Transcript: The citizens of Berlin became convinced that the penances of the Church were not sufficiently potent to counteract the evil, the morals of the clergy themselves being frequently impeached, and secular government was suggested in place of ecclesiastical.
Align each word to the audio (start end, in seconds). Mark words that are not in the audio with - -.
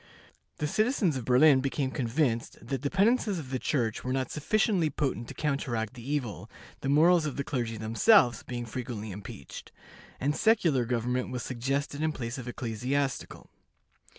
The 0.57 0.65
citizens 0.65 1.15
of 1.15 1.25
Berlin 1.25 1.61
became 1.61 1.91
convinced 1.91 2.57
that 2.59 2.81
the 2.81 2.89
penances 2.89 3.37
of 3.37 3.51
the 3.51 3.59
Church 3.59 4.03
were 4.03 4.11
not 4.11 4.31
sufficiently 4.31 4.89
potent 4.89 5.27
to 5.27 5.35
counteract 5.35 5.93
the 5.93 6.01
evil, 6.11 6.49
the 6.79 6.89
morals 6.89 7.27
of 7.27 7.37
the 7.37 7.43
clergy 7.43 7.77
themselves 7.77 8.41
being 8.41 8.65
frequently 8.65 9.11
impeached, 9.11 9.71
and 10.19 10.35
secular 10.35 10.85
government 10.85 11.29
was 11.29 11.43
suggested 11.43 12.01
in 12.01 12.13
place 12.13 12.39
of 12.39 12.47
ecclesiastical. 12.47 13.51